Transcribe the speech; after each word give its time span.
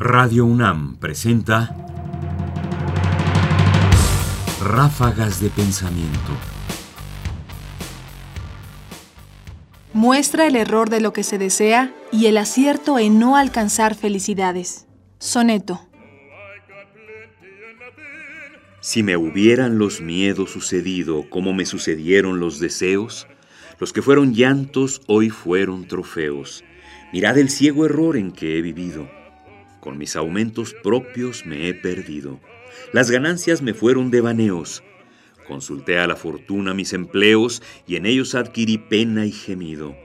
Radio 0.00 0.44
UNAM 0.44 0.96
presenta 0.98 1.74
Ráfagas 4.62 5.40
de 5.40 5.50
Pensamiento. 5.50 6.36
Muestra 9.92 10.46
el 10.46 10.54
error 10.54 10.88
de 10.88 11.00
lo 11.00 11.12
que 11.12 11.24
se 11.24 11.36
desea 11.36 11.92
y 12.12 12.26
el 12.26 12.36
acierto 12.36 13.00
en 13.00 13.18
no 13.18 13.36
alcanzar 13.36 13.96
felicidades. 13.96 14.86
Soneto. 15.18 15.80
Si 18.78 19.02
me 19.02 19.16
hubieran 19.16 19.78
los 19.78 20.00
miedos 20.00 20.52
sucedido 20.52 21.28
como 21.28 21.52
me 21.54 21.66
sucedieron 21.66 22.38
los 22.38 22.60
deseos, 22.60 23.26
los 23.80 23.92
que 23.92 24.02
fueron 24.02 24.32
llantos 24.32 25.02
hoy 25.08 25.28
fueron 25.30 25.88
trofeos. 25.88 26.62
Mirad 27.12 27.36
el 27.36 27.50
ciego 27.50 27.84
error 27.84 28.16
en 28.16 28.30
que 28.30 28.58
he 28.58 28.62
vivido. 28.62 29.17
Con 29.80 29.98
mis 29.98 30.16
aumentos 30.16 30.74
propios 30.82 31.46
me 31.46 31.68
he 31.68 31.74
perdido. 31.74 32.40
Las 32.92 33.10
ganancias 33.10 33.62
me 33.62 33.74
fueron 33.74 34.10
devaneos. 34.10 34.82
Consulté 35.46 35.98
a 35.98 36.06
la 36.06 36.16
fortuna 36.16 36.74
mis 36.74 36.92
empleos 36.92 37.62
y 37.86 37.96
en 37.96 38.06
ellos 38.06 38.34
adquirí 38.34 38.78
pena 38.78 39.24
y 39.24 39.32
gemido. 39.32 39.96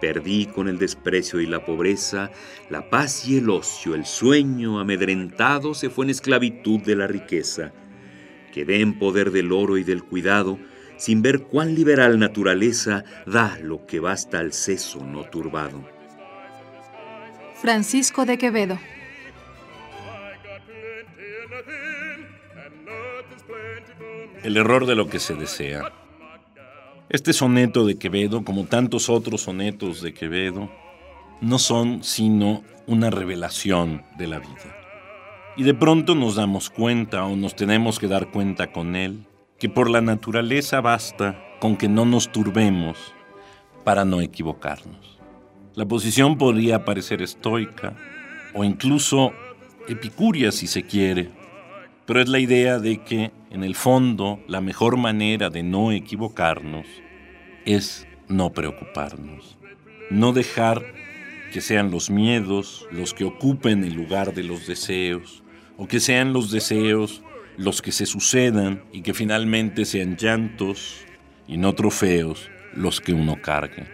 Perdí 0.00 0.46
con 0.46 0.68
el 0.68 0.78
desprecio 0.78 1.40
y 1.40 1.46
la 1.46 1.64
pobreza, 1.64 2.30
la 2.70 2.88
paz 2.88 3.26
y 3.26 3.38
el 3.38 3.50
ocio, 3.50 3.96
el 3.96 4.06
sueño 4.06 4.78
amedrentado 4.78 5.74
se 5.74 5.90
fue 5.90 6.04
en 6.04 6.10
esclavitud 6.10 6.80
de 6.80 6.94
la 6.94 7.08
riqueza. 7.08 7.72
Quedé 8.52 8.80
en 8.80 8.98
poder 8.98 9.32
del 9.32 9.50
oro 9.50 9.76
y 9.76 9.82
del 9.82 10.04
cuidado, 10.04 10.58
sin 10.96 11.22
ver 11.22 11.42
cuán 11.42 11.74
liberal 11.74 12.18
naturaleza 12.18 13.04
da 13.26 13.58
lo 13.62 13.86
que 13.86 13.98
basta 13.98 14.38
al 14.38 14.52
seso 14.52 15.04
no 15.04 15.24
turbado. 15.24 15.84
Francisco 17.60 18.24
de 18.24 18.38
Quevedo. 18.38 18.78
El 24.42 24.56
error 24.56 24.86
de 24.86 24.94
lo 24.94 25.08
que 25.08 25.18
se 25.18 25.34
desea. 25.34 25.92
Este 27.08 27.32
soneto 27.32 27.86
de 27.86 27.98
Quevedo, 27.98 28.44
como 28.44 28.64
tantos 28.64 29.08
otros 29.08 29.42
sonetos 29.42 30.02
de 30.02 30.12
Quevedo, 30.14 30.70
no 31.40 31.58
son 31.58 32.04
sino 32.04 32.62
una 32.86 33.10
revelación 33.10 34.04
de 34.16 34.26
la 34.26 34.38
vida. 34.38 34.76
Y 35.56 35.62
de 35.62 35.74
pronto 35.74 36.14
nos 36.14 36.36
damos 36.36 36.70
cuenta 36.70 37.24
o 37.24 37.34
nos 37.34 37.56
tenemos 37.56 37.98
que 37.98 38.08
dar 38.08 38.30
cuenta 38.30 38.70
con 38.72 38.94
él 38.94 39.26
que 39.58 39.68
por 39.68 39.90
la 39.90 40.00
naturaleza 40.00 40.80
basta 40.80 41.42
con 41.60 41.76
que 41.76 41.88
no 41.88 42.04
nos 42.04 42.30
turbemos 42.30 43.12
para 43.84 44.04
no 44.04 44.20
equivocarnos. 44.20 45.18
La 45.74 45.86
posición 45.86 46.38
podría 46.38 46.84
parecer 46.84 47.22
estoica 47.22 47.96
o 48.54 48.64
incluso 48.64 49.32
epicuria 49.88 50.52
si 50.52 50.66
se 50.66 50.82
quiere, 50.82 51.30
pero 52.06 52.20
es 52.20 52.28
la 52.28 52.38
idea 52.38 52.78
de 52.78 53.02
que 53.02 53.32
en 53.50 53.64
el 53.64 53.74
fondo 53.74 54.40
la 54.46 54.60
mejor 54.60 54.96
manera 54.96 55.50
de 55.50 55.62
no 55.62 55.92
equivocarnos 55.92 56.86
es 57.64 58.06
no 58.28 58.52
preocuparnos, 58.52 59.58
no 60.10 60.32
dejar 60.32 60.84
que 61.52 61.60
sean 61.60 61.90
los 61.90 62.10
miedos 62.10 62.86
los 62.90 63.14
que 63.14 63.24
ocupen 63.24 63.84
el 63.84 63.94
lugar 63.94 64.34
de 64.34 64.42
los 64.42 64.66
deseos, 64.66 65.42
o 65.76 65.86
que 65.86 66.00
sean 66.00 66.32
los 66.32 66.50
deseos 66.50 67.22
los 67.56 67.82
que 67.82 67.92
se 67.92 68.06
sucedan 68.06 68.84
y 68.92 69.02
que 69.02 69.14
finalmente 69.14 69.84
sean 69.84 70.16
llantos 70.16 71.04
y 71.46 71.56
no 71.56 71.74
trofeos 71.74 72.50
los 72.74 73.00
que 73.00 73.12
uno 73.12 73.40
cargue. 73.42 73.86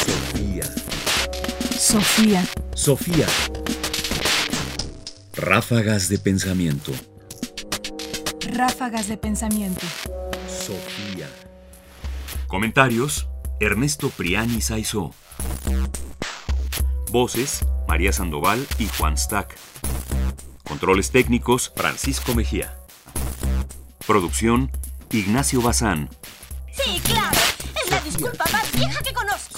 Sofía. 0.06 0.64
Sofía. 1.78 2.44
Sofía. 2.74 3.26
Ráfagas 5.34 6.08
de 6.08 6.18
Pensamiento. 6.18 6.92
Ráfagas 8.50 9.06
de 9.06 9.16
pensamiento. 9.16 9.86
Sofía. 10.48 11.28
Comentarios: 12.48 13.28
Ernesto 13.60 14.10
Priani 14.10 14.60
Saizó. 14.60 15.14
Voces: 17.10 17.64
María 17.86 18.12
Sandoval 18.12 18.66
y 18.78 18.88
Juan 18.88 19.16
Stack. 19.16 19.56
Controles 20.64 21.12
técnicos: 21.12 21.72
Francisco 21.76 22.34
Mejía. 22.34 22.76
Producción: 24.06 24.72
Ignacio 25.12 25.62
Bazán. 25.62 26.10
Sí, 26.72 27.00
claro. 27.04 27.38
Es 27.84 27.90
la 27.90 28.00
disculpa 28.00 28.44
más 28.52 28.72
vieja 28.72 29.00
que 29.00 29.12
conozco. 29.12 29.49